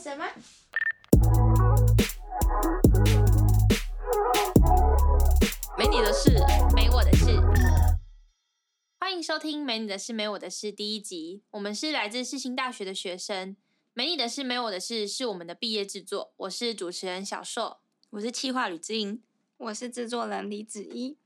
[0.00, 0.24] 始了吗？
[5.76, 6.30] 没你的事，
[6.74, 7.38] 没我的事。
[8.98, 11.42] 欢迎收听《没你的事，没我的事》第一集。
[11.50, 13.50] 我们是来自世新大学的学生，
[13.92, 16.32] 《没你的事，没我的事》是我们的毕业制作。
[16.38, 19.22] 我是主持人小硕，我是企划吕志英，
[19.58, 21.18] 我是制作人李子怡。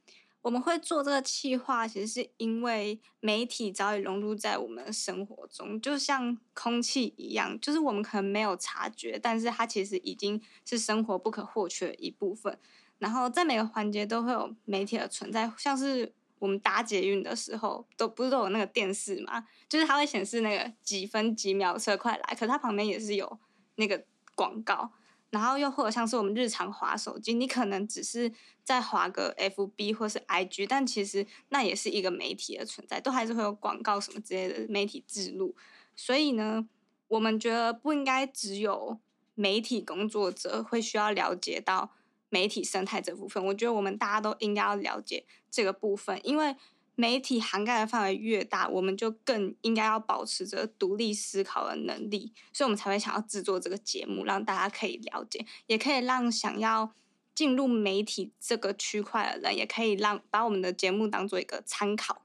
[0.45, 12.59] 我们会做这个企划，其实是因为媒体早已融入在我们的生活中，就像空气一样，就是我们可能没有察觉，但是它其实已经是生活不可或缺的一部分。
[12.99, 23.39] 然后在每个环节都会有媒体的存在，像是我们搭捷运的时候，都不是都有那个电视嘛，就是它会显示那个几分几秒车快来，可是它旁边也是有
[23.77, 24.05] 那个
[24.35, 24.93] 广告。
[25.35, 35.57] 然后又或者像是我们日常滑手机，你可能只是在滑个 FB 或是 IG，但其实那也是一个媒体的存在，都还是会有广告什么之类的媒体植入。
[35.97, 36.69] 所以呢，
[37.09, 39.01] 我们觉得不应该只有
[39.35, 41.91] 媒体工作者会需要了解到
[42.29, 46.55] 媒体生态这部分，我觉得我们大家都应该要了解这个部分，因为。
[46.97, 56.95] 媒体涵盖的范围越大，我们就更应该要保持着独立思考的能力，所以我们才会想要制作这个节目，让大家可以了解，也可以让想要
[57.35, 62.23] 进入媒体这个区块的人，也可以让把我们的节目当做一个参考。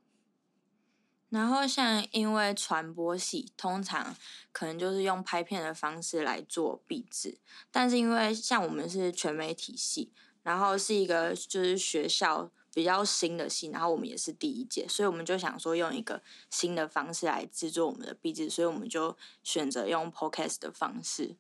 [1.30, 4.16] 然后，像因为传播系通常
[4.52, 7.40] 可能就是用拍片的方式来做壁纸，
[7.72, 10.12] 但是因为像我们是全媒体系，
[10.44, 12.52] 然后是一个就是学校。
[12.74, 21.36] 比较新的戏，然后我们也是第一届，所以我们就想说用一个新的方式来制作我们的壁纸，所以我们就选择用 podcast 的方式。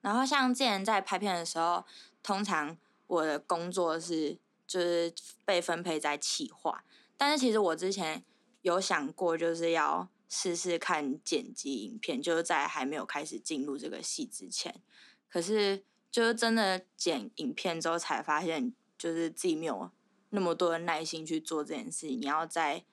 [0.00, 1.84] 然后像之前在拍片的时候，
[2.22, 5.12] 通常我的工作是就是
[5.44, 6.84] 被分配在企划，
[7.16, 8.24] 但是其实我之前
[8.62, 14.82] 有想过就是要试试看剪辑影片，就是在还没有开始进入这个戏之前，
[15.28, 19.90] 可是就是真的剪影片之后才发现，就是自己没有。
[20.30, 22.84] 那么多的耐心去做这件事，你要在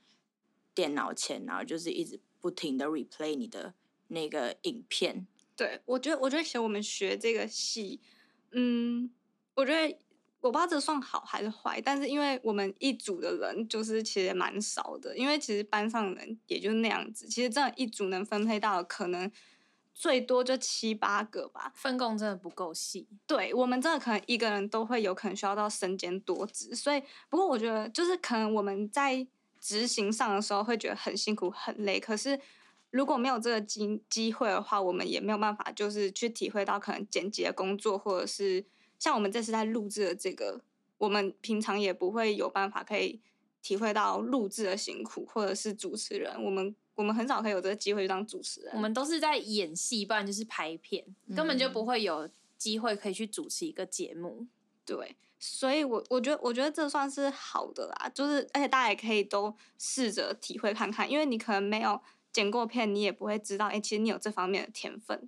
[0.73, 3.73] 电脑前，然后就是一直不停的 replay 你的
[4.07, 5.27] 那个影片。
[5.55, 7.99] 对，我觉得，我觉得其实我们学这个戏，
[8.51, 9.11] 嗯，
[9.55, 9.97] 我觉得
[10.41, 19.31] 我不知道这算好还是坏，但是因为我们一组的人就是其实蛮少的，因为其实班上人也就那样子，其实这样一组能分配到可能。
[19.93, 23.07] 最多就七八个吧，分工真的不够细。
[23.27, 29.25] 对我们真的可能一个人都会有可能需要到身兼多职，所以不过我觉得就是可能我们在
[29.59, 32.39] 执行上的时候会觉得很辛苦很累，可是
[32.89, 38.65] 如果没有这个机机会的话，我们也没有办法就是去体会到可能剪辑的工作，或者是
[38.97, 40.61] 像我们这次在录制的这个，
[40.97, 43.21] 我们平常也不会有办法可以
[43.61, 46.75] 体会到录制的辛苦，或者是主持人我们。
[46.95, 51.03] 我们很少可以有这个机会去当主持人，我们都是在演戏，不然就是拍片，
[51.35, 54.45] 根本就不会有机会可以去主持一个节目。
[54.85, 61.99] 对，所以我我觉得我觉得这算是好的啦，就是而且大家也可以都试着体会看看，因为你可能没有
[62.31, 65.27] 剪过片，你也不会知道，哎，其实你有这方面的天分。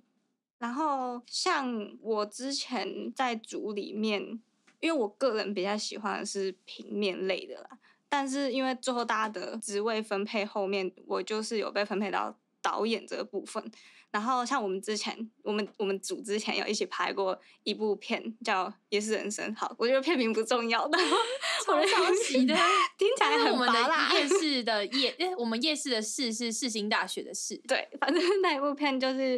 [0.58, 4.40] 然后像我之前在组里面，
[4.80, 7.78] 因为我个人比较喜欢的是平面类的啦。
[8.08, 13.70] 但是因为最后大家的职位分配后面，我就是有被分配到导演这个部分。
[14.12, 19.52] 然后像我们之前，我们我们组之前有一起拍过一部片，叫《夜市人生》。
[19.58, 20.96] 好，我觉得片名不重要的，
[21.66, 22.54] 超抄袭的，
[22.96, 23.78] 听起来很我们的
[24.14, 27.60] 夜 市的夜，我们夜市的市是世新大学的市。
[27.68, 29.32] 对，反正那一部片就是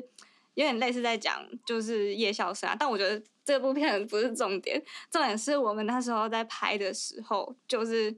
[0.55, 2.77] 有点类似在讲就是夜校生啊。
[2.79, 4.81] 但我觉得这部片不是重点，
[5.11, 8.17] 重点是我们那时候在拍的时候就是。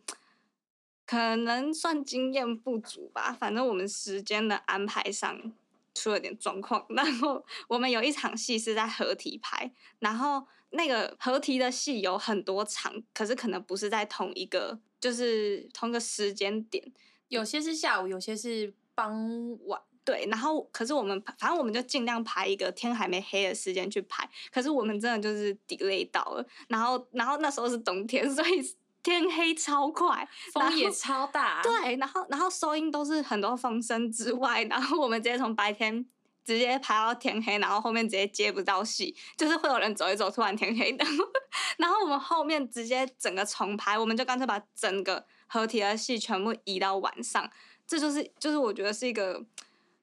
[1.10, 5.52] 可能算经验不足吧，反正我们时间的安排上
[5.92, 6.86] 出了点状况。
[6.94, 16.92] 然后我们有一场戏是在合体拍，然后那个合体的戏有很多场，可是可能不是在同一个，就是同一个时间点，
[17.26, 19.82] 有些是下午，有些是傍晚。
[20.04, 28.76] 对，然后可是我们反正我们就尽量排一个天还没黑的时间去拍，可是我们真的就是 delay 到了，然后然后那时候是冬天， 所以。
[29.02, 31.62] 天黑超快， 风也超大。
[31.62, 36.04] 对，然后然后收音都是很多风声之外，然后我们直接从白天
[36.44, 41.04] 直接排到天黑，然后后面直接接不到戏， 就是会有人走一走，突然天黑的。
[41.78, 47.50] 然后我们后面直接整个重拍，我们就干脆把整个合体的戏全部移到晚上。
[47.86, 49.44] 这就是就是我觉得是一个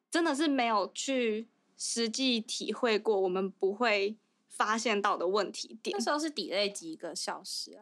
[0.09, 1.47] 真的是没有去
[1.77, 4.17] 实际体会过，我们不会
[4.49, 5.95] 发现到的问题点。
[5.97, 7.81] 那时候是 delay 几个小时啊？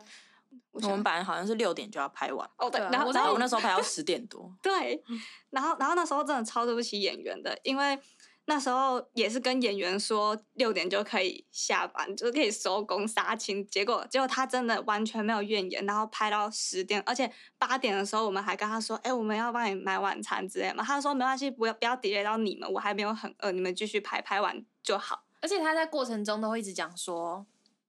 [0.71, 5.01] 我们本来好像是六点就要拍完哦，对，然后然后我那时候拍到十点多， 对，
[5.49, 7.99] 然后然后那时候真的超对不起演员的，因为
[8.47, 13.65] 那时候也是跟演员说六点就可以下班，就可以收工杀青。
[13.67, 25.23] 结果结果他真的完全没有怨言，然后拍到十点，而且八点的时候我们还跟他说：“哎、我们要帮你买晚餐之类嘛。”他说：“没关系，不要不要 delay 到你们，我还没有很饿，你们继续拍，拍完就好。
[25.41, 27.45] 而且他在过程中都会一直讲说，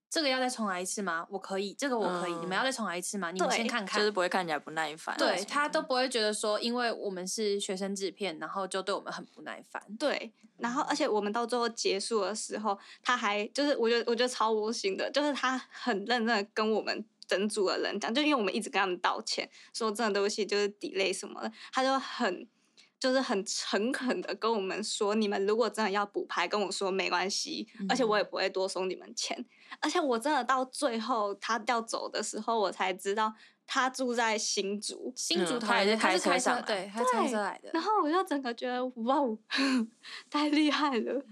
[0.09, 1.27] 这个要再重来一次吗？
[1.29, 3.31] 我可以，这个我可以，你们嗯要再重来一次吗？
[3.31, 3.99] 你们对先看看。
[3.99, 5.15] 就是不会看起来不耐烦。
[5.17, 9.81] 对他都不会觉得说，因为我们是学生制片，然后就对我们很不耐烦。
[9.99, 22.47] 对，然后而且我们到最后结束的时候，他还就是我觉得我觉得超窝心的，就是他很认真的跟我们整组的人讲，就因为我们一直跟他们道歉，说真的对不起，就是 delay 什么的，他就很
[22.99, 29.45] 就是很诚恳的跟我们说，你们如果真的要补拍，跟我说没关系，而且我也不会多收你们钱。
[29.79, 33.33] 而且我真的到最后他要走的时候，我才知道
[33.65, 37.69] 他住在新竹，新竹嗯他也是开车，上来对，他开车来的。
[37.73, 39.37] 然后我就整个觉得哇哦，
[40.29, 41.25] 太厉害了。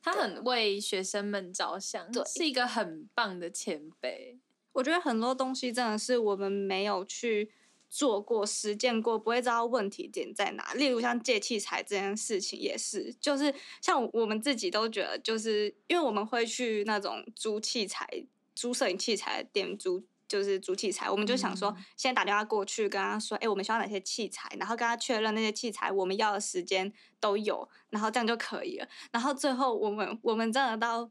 [0.00, 4.38] 他很为学生们着想，对是一个很棒的前辈。
[4.72, 7.50] 我觉得很多东西真的是我们没有去
[7.88, 10.74] 做过、实践过，不会知道问题点在哪。
[10.74, 18.06] 例如像借器材这件事情也是，就是像我们自己都觉得，就是因为我们会去那种租器材、
[18.54, 20.04] 租摄影器材的店租。
[20.28, 28.86] 就是租器材，我们就想说嗯，先打电话过去跟他说，哎、我们需要哪些器材，然后跟他确认那些器材我们要的时间都有，然后这样就可以了。
[29.10, 31.10] 然后最后我们我们真的到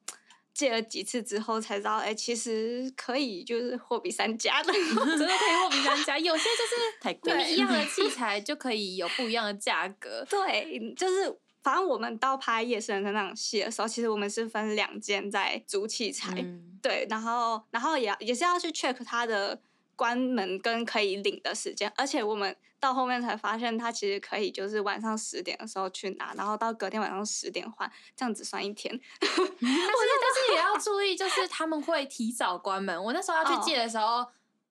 [0.57, 4.73] 借了几次之后才知道，哎、其实可以就是货比三家的。
[4.73, 10.25] 真的可以货比三家，有些就是 太贵了明明一样的器材就可以有不一样的价格。
[10.27, 11.31] 对，就是
[11.61, 19.61] 反正我们到拍《夜深人生》那场戏的时候，其实我们是分两间在租器材，嗯对，然后然后也要也是要去 check 它的
[19.97, 28.97] 关门跟可以领的时间，而且我们到后面才发现，它其实可以就是晚上十点的时候去拿，然后到隔天晚上十点换，这样子算一天。
[29.19, 33.03] 但是但是也要注意，就是他们会提早关门。
[33.03, 34.25] 我那时候要去哦借的时候，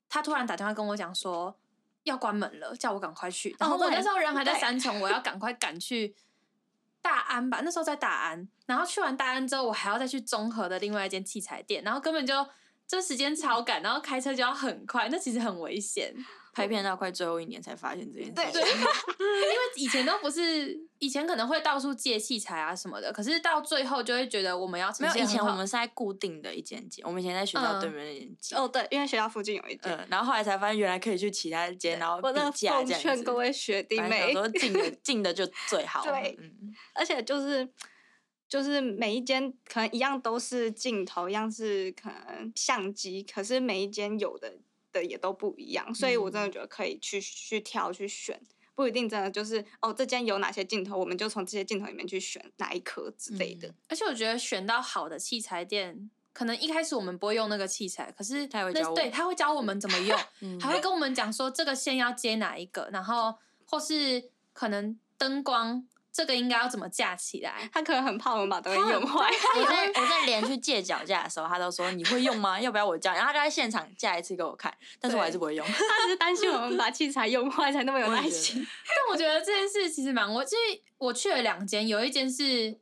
[0.08, 1.54] 他突然打电话跟我讲说
[2.04, 3.54] 要关门了，叫我赶快去。
[3.58, 6.14] 然后我那时候人还在对三重，我要赶快赶去
[7.02, 8.48] 大安吧，那时候在大安。
[8.66, 12.46] 然后去完大安之后，我还要再去综合的另外一间器材店，然后根本就
[12.86, 16.14] 这时间超赶，然后开车就要很快，那其实很危险。
[16.52, 18.62] 拍片到快最后一年才发现这件事情。
[18.62, 28.56] 因为以前都不是，以前可能会到处借器材啊什么的，可是到最后就会觉得我们要呈没有，以前我们是在固定的一间间，我们以前在学校对嗯面那间接。
[28.56, 29.92] 哦，对，因为学校附近有一间。
[29.92, 33.02] 嗯，然后后来才发现原来可以去其他间，然后比我真的奉价这样子。
[33.02, 36.02] 劝各位学弟妹，说近的近的就最好。
[36.08, 37.68] 对嗯，而且就是
[38.48, 44.54] 就是每一间可能一样都是镜头，一样是可能相机，可是每一间有的
[44.92, 48.40] 的也都不一样，所以我真的觉得可以去去挑去选，
[48.74, 53.68] 不一定真的就是哦这间有哪些镜头，我们就从这些镜头里面去选哪一颗之类的。
[53.68, 63.34] 嗯而且我觉得选到好的器材店，可能一开始我们不会用那个器材，可是那他也会教我对他会教我们怎么用， 嗯还会跟我们讲说这个线要接哪一个，然后
[63.64, 67.68] 或是可能灯光这个应该要怎么架起来。
[67.70, 69.28] 他可能很怕我们把东西用坏，
[69.58, 72.58] 我在我在连去借脚架的时候，他都说你会用吗？
[72.58, 73.12] 要不要我教？
[73.12, 75.66] 然后他就在现场架一次给我看，但是我还是不会用。
[75.66, 78.66] 他只是担心我们把器材用坏才那么有耐心。
[78.88, 82.78] 但我觉得这件事其实蛮，我就是我去了两间，有一间是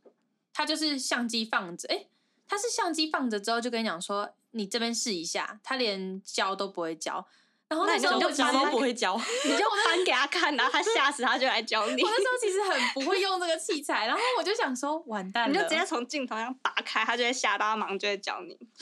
[0.53, 2.07] 他就是相机放着，诶，
[2.47, 7.27] 他是相机放着之后就跟你讲说你这边试一下，他连教都不会教。
[7.69, 12.11] 然后那你就那时候我教都不会教， 你就翻给他看，然后他吓死，他就来教你我。
[12.11, 18.57] 那时候其实很不会用这个器材，然后我就想说完蛋了，你就直接从镜头上打开，他就会吓到，他马上就会教你。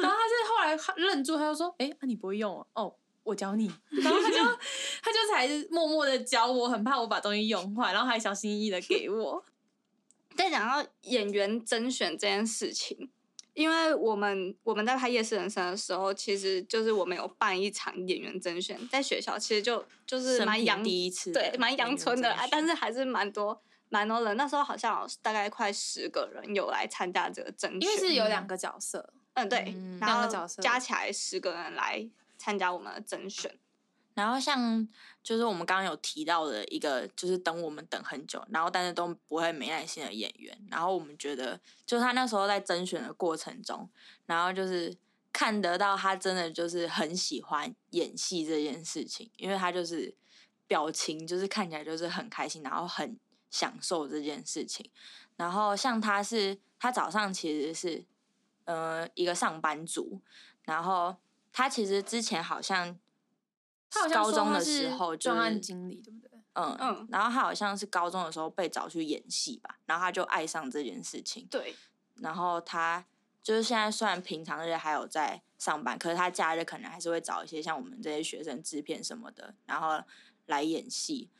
[0.00, 2.66] 然后他是后来愣住，他就说：“哎、啊你不会用哦？
[2.74, 4.36] 哦，我教你。”然后他就
[5.02, 9.44] 他就才默默的教我，很怕我把东西用坏，然后还小心翼翼的给我。
[10.36, 13.10] 再讲到演员甄选这件事情，
[13.56, 23.58] 因为我们我们在拍《夜市人生》的时候，其实就是我们有办一场演员甄选，在学校其实就就是蛮阳第一次对蛮阳春的，啊，但是是还是蛮多
[23.88, 24.36] 蛮多人。
[24.36, 33.50] 那时候好像有大概快十个人有来参加这个甄选，因为是有两个角色，嗯对，嗯然后两个角色加起来十个人来参加我们的甄选。
[34.16, 34.88] 然后像
[35.22, 40.58] 就是我们刚刚有提到的一个，就是等我们等很久，然后但是都不会没耐心的演员。
[40.70, 43.86] 然后我们觉得，就他那时候在甄选的过程中，
[44.24, 44.96] 然后就是
[45.34, 50.14] 看得到他真的就是很喜欢演戏这件事情，因为他就是
[50.66, 53.18] 表情就是看起来就是很开心，然后很
[53.50, 54.90] 享受这件事情。
[55.36, 58.02] 然后像他是他早上其实是
[58.64, 60.22] 呃一个上班族，
[60.62, 61.14] 然后
[61.52, 62.98] 他其实之前好像
[64.12, 66.30] 高中的时候就专案是经理，对不对？
[66.54, 71.74] 嗯嗯然后他好像是高中的时候被找去演戏吧，然后他就爱上这件事情，对，
[72.14, 73.04] 然后他
[73.42, 80.02] 就是现在虽然平常日还有在上班，可是他假日可能还是会找一些像我们这些学生制片什么的，然后
[80.46, 81.30] 来演戏。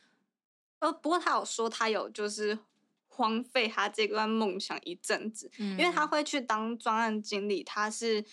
[0.79, 2.59] 呃，不过他有说他有就是
[3.07, 8.23] 荒废他这段梦想一阵子，因因为他会去当专案经理，他是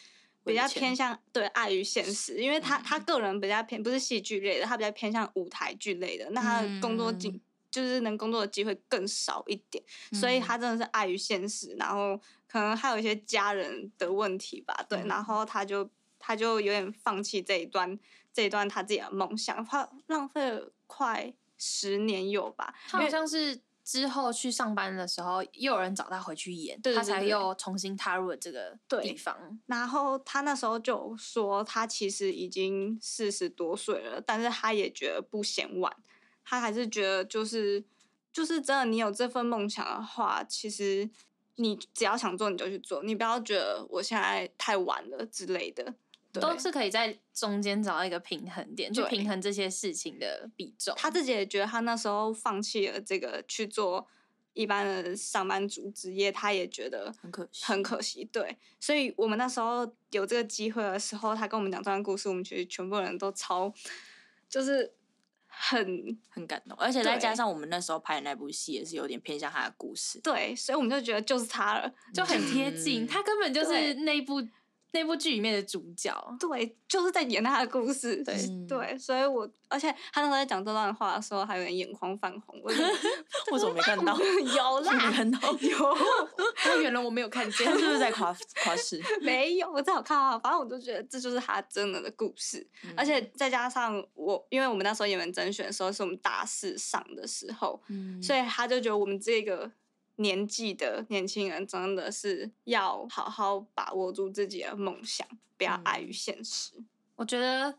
[0.45, 7.41] 比较偏向对碍于现实，因为他、他嗯个人比较偏不是戏剧类的，他比较偏向舞台剧类的，那他的工作机、嗯。
[7.71, 9.83] 就是能工作的机会更少一点，
[10.13, 10.43] 所以嗯。
[10.43, 15.09] 他真的是碍于现实，然后可能还有一些家人的问题吧，对，嗯。
[15.09, 17.99] 然后他就他就有点放弃这一段
[18.33, 29.61] 这一段他自己的梦想，他浪费了快十年有吧，他好像是之后去上班的时候，又有人找他回去演，他才又重新踏入了这个地方。
[29.67, 35.95] 然后他那时候就说，他其实已经四十多岁了，但是他也觉得不嫌晚，
[36.43, 37.85] 他还是觉得就是
[38.33, 41.11] 就是真的，你有这份梦想的话，其实
[41.57, 45.95] 你只要想做你就去做，你不要觉得我现在太晚了之类的。
[46.41, 50.95] 对都是可以在中间找到一个平衡点，去平衡这些事情的比重。
[50.97, 54.07] 他自己也觉得他那时候放弃了这个去做
[54.53, 58.25] 一般的上班族职业，他也觉得很可惜很可惜。
[58.25, 63.73] 对，所以我们那时候有这个机会的时候，他跟我们讲这段故事，我们其实全部人都超
[64.49, 64.93] 就是
[65.47, 70.21] 很很感动，而且再加上我们那时候拍的那部戏也是有点偏向他的故事。
[70.21, 74.41] 对，所以我们就觉得就是他了，就很贴近，嗯他根本就是对那部
[74.95, 76.15] 那部剧里面的主角。
[76.41, 78.23] 对，就是在演他的故事。
[78.25, 82.59] 对嗯对，所以我而且他那时候在讲这段话的时候，还有点眼眶泛红。
[82.63, 82.83] 我就
[83.53, 84.17] 为什么没看到？
[84.17, 85.53] 有没啦，看到？
[85.53, 85.99] 有。
[86.65, 89.03] 那原来我没有看见他，是不是在夸 夸饰？
[89.21, 99.71] 没有，我正好看到，反正我就觉得这就是他真的的故事，而且再加上我，因为我们那时候演员甄选的时候是我们大四上的时候，嗯，所以他就觉得我们这个
[100.17, 106.73] 年纪的年轻人真的是要好好把握住自己的梦想，不要碍于现实。
[107.17, 107.79] 我觉得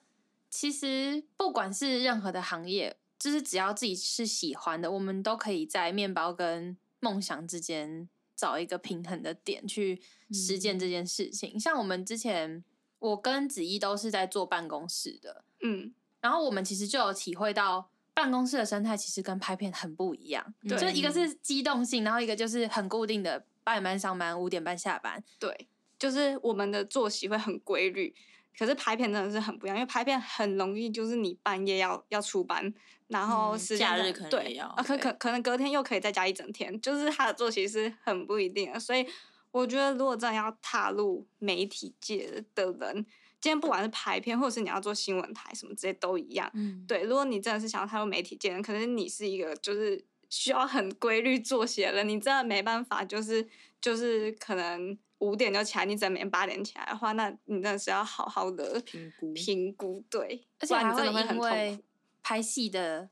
[0.50, 10.02] 其实不管是任何的行业，就是只要自己是喜欢的，我们都可以在面包跟梦想之间找一个平衡的点去
[10.32, 11.60] 实践这件事情。
[11.60, 12.64] 像我们之前，
[13.00, 17.90] 我跟子怡都是在做办公室的，嗯，然后我们其实就有体会到。
[18.16, 25.24] 办公室的生态其实跟拍片很不一样，对就一个是机动性，然后一个就是很固定的八点半上班，五点半下班。
[25.38, 25.68] 对，
[26.00, 28.16] 就是我们的作息会很规律。
[28.58, 32.74] 可是拍片真的是很不一样，因为拍片很容易就是你半夜要要出班，
[33.10, 38.80] 然后嗯假日上可能对要啊，可可可能隔天又可以再加一整天，就是他的作息是很不一定的。
[38.80, 39.06] 所以
[39.52, 43.06] 我觉得，如果真的要踏入媒体界的人，
[43.42, 46.50] 今天不管是拍片，或者是你要做新闻台什么这些都一样。
[46.54, 53.48] 嗯，对，如果你真的是想要踏入媒体界可能你是一个就是需要很规律作息的人，你真的没办法，就是
[53.80, 61.84] 就是可能五点就起来，你只能每天八点起来的话，那你真的是要好好的评估评估，对，而且你真的会因很痛。
[62.28, 63.12] 拍戏的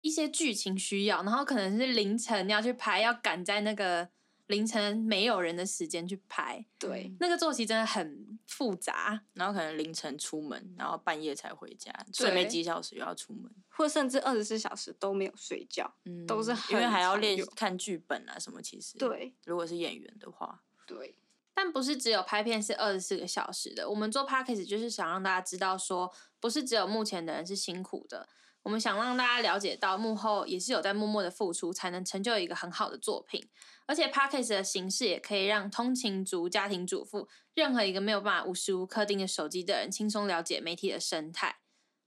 [0.00, 4.08] 一些剧情需要，然后可能是凌晨要去拍，要赶在那个
[4.50, 9.22] 凌晨没有人的时间去拍，对，那个作息真的很复杂。
[9.32, 15.90] 然后可能凌晨出门，然后半夜才回家，睡没对几小时又要出门，或甚至二十四小时都没有睡觉。
[16.04, 21.14] 嗯，都是因为还要练看剧本啊什么，其实，对如果是演员的话，对，
[21.54, 28.28] 但不是只有拍片是二十四个小时的，我们做 podcast 就是想让大家知道说，不是只有目前的人是辛苦的，
[28.62, 33.48] 我们想让大家了解到幕后也是有在默默的付出，才能成就一个很好的作品。
[33.86, 41.56] 而且 podcast 的形式也可以让通勤族、家庭主妇，任何一个没有办法无时无刻盯着手机的人，轻松了解媒体的生态。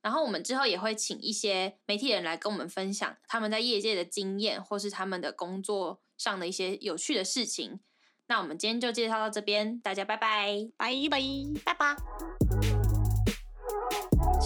[0.01, 7.79] 然后我们之后也会请一些媒体人来跟我们分享他们在业界的经验，或是他们的工作上的一些有趣的事情。
[8.27, 10.69] 那我们今天就介绍到这边，大家拜拜。
[10.77, 11.19] 拜拜
[11.65, 12.42] 拜拜。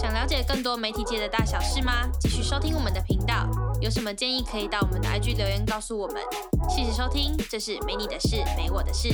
[0.00, 2.08] 想了解更多媒体界的大小事吗？
[2.20, 3.48] 继续收听我们的频道。
[3.80, 6.22] 有什么建议可以到我们的 IG 留言告诉我们。
[6.68, 9.08] 谢谢收听，这是没你的事，没我的事。